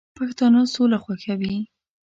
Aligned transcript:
پښتانه 0.17 0.61
سوله 0.73 0.97
خوښوي 1.03 1.57